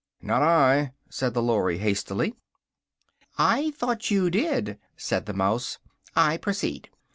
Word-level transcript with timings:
"Not 0.23 0.41
I!" 0.41 0.93
said 1.11 1.35
the 1.35 1.43
Lory 1.43 1.77
hastily. 1.77 2.33
"I 3.37 3.69
thought 3.69 4.09
you 4.09 4.31
did," 4.31 4.79
said 4.97 5.27
the 5.27 5.33
mouse, 5.33 5.77
"I 6.15 6.37
proceed. 6.37 6.89